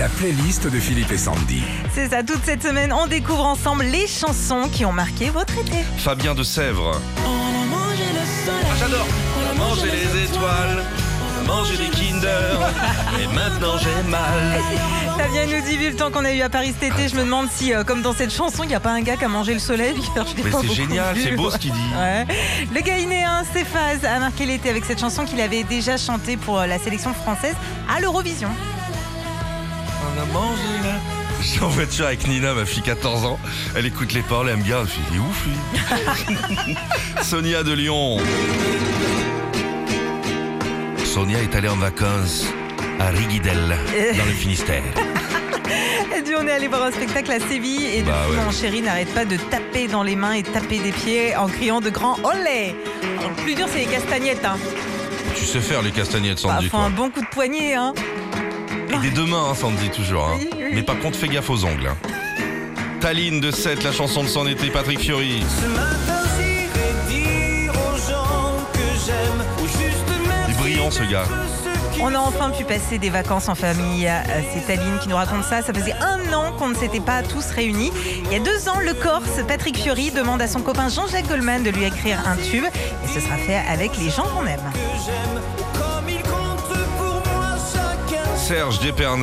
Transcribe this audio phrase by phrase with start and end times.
[0.00, 1.62] La playlist de Philippe et Sandy.
[1.92, 5.76] C'est ça, toute cette semaine, on découvre ensemble les chansons qui ont marqué votre été.
[5.98, 6.98] Fabien de Sèvres.
[7.18, 9.06] Ah, J'adore.
[9.36, 10.84] On a mangé les étoiles,
[11.36, 12.58] on a mangé des Kinder,
[13.20, 14.62] et maintenant j'ai mal.
[15.18, 17.24] Fabien nous dit, vu le temps qu'on a eu à Paris cet été, je me
[17.24, 19.28] demande si, euh, comme dans cette chanson, il n'y a pas un gars qui a
[19.28, 19.96] mangé le soleil.
[20.16, 21.24] Je l'ai Mais pas c'est beaucoup génial, vu.
[21.24, 21.78] c'est beau ce qu'il dit.
[21.98, 22.24] Ouais.
[22.74, 26.66] Le gaïnéen Céphase a marqué l'été avec cette chanson qu'il avait déjà chantée pour euh,
[26.66, 27.54] la sélection française
[27.94, 28.48] à l'Eurovision.
[30.02, 30.94] On a mangé là.
[31.42, 33.38] Suis en voiture avec Nina, ma fille 14 ans.
[33.74, 35.46] Elle écoute les paroles, elle me regarde, elle fait, il est ouf
[36.66, 36.76] lui.
[37.22, 38.18] Sonia de Lyon.
[41.04, 42.44] Sonia est allée en vacances
[42.98, 44.82] à Riguidel, dans le Finistère.
[46.14, 48.44] Elle dit on est allé voir un spectacle à Séville et Bah depuis ouais.
[48.44, 51.80] mon chéri n'arrête pas de taper dans les mains et taper des pieds en criant
[51.80, 52.74] de grands olé.
[53.02, 54.44] Le plus dur c'est les castagnettes.
[54.44, 54.58] Hein.
[55.36, 56.86] Tu sais faire les castagnettes, Bah, Sandy, faut quoi.
[56.86, 57.74] un bon coup de poignet.
[57.74, 57.94] Hein.
[58.92, 60.24] Et des deux mains, hein, Sandy, toujours.
[60.24, 60.36] hein.
[60.38, 60.64] Oui, oui.
[60.74, 61.88] Mais par contre, fais gaffe aux ongles.
[61.88, 61.96] hein.
[63.00, 65.42] Taline de 7, la chanson de son été, Patrick Fiori.
[65.60, 71.02] Ce matin j'irai dire aux gens que j'aime Ou juste merci Il est brillant, ce
[71.04, 71.24] gars.
[72.02, 74.10] On a enfin pu passer des vacances en famille.
[74.54, 75.60] C'est Taline qui nous raconte ça.
[75.62, 77.92] Ça faisait un an qu'on ne s'était pas tous réunis.
[78.26, 81.62] Il y a deux ans, le Corse, Patrick Fiori, demande à son copain Jean-Jacques Goldman
[81.62, 82.64] de lui écrire un tube.
[82.64, 84.60] Et ce sera fait avec les gens qu'on aime.
[88.50, 89.18] Fez chorar.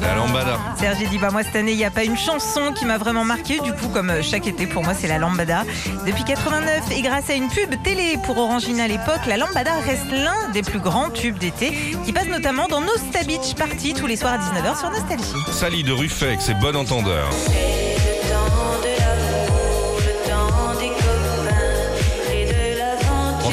[0.00, 0.58] La lambada.
[0.78, 3.24] Serge dit bah moi cette année il n'y a pas une chanson qui m'a vraiment
[3.24, 3.60] marqué.
[3.60, 5.64] Du coup comme euh, chaque été pour moi c'est la lambada.
[6.06, 10.10] Depuis 89 et grâce à une pub télé pour Orangine à l'époque la lambada reste
[10.10, 11.72] l'un des plus grands tubes d'été
[12.04, 15.52] qui passe notamment dans Nosta Beach Party tous les soirs à 19h sur Nostalgie.
[15.52, 17.28] Sally de Ruffec, c'est bon entendeur.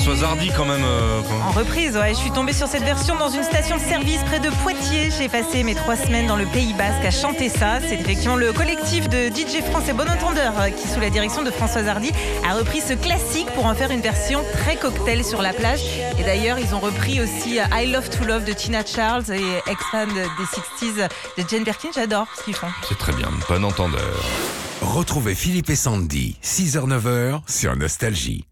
[0.09, 0.81] Françoise Hardy, quand même.
[0.83, 1.41] euh, quand même.
[1.43, 4.39] en reprise ouais je suis tombée sur cette version dans une station de service près
[4.39, 7.93] de Poitiers j'ai passé mes trois semaines dans le Pays Basque à chanter ça c'est
[7.93, 11.51] effectivement le collectif de DJ France et Bon Entendeur euh, qui sous la direction de
[11.51, 12.11] Françoise Hardy
[12.43, 15.81] a repris ce classique pour en faire une version très cocktail sur la plage
[16.17, 19.69] et d'ailleurs ils ont repris aussi euh, I Love to Love de Tina Charles et
[19.71, 23.63] ex-fan de- des 60s de Jane Birkin j'adore ce qu'ils font C'est très bien, bon
[23.63, 24.23] entendeur.
[24.81, 28.45] Retrouvez Philippe et Sandy, 6h-9h sur Nostalgie.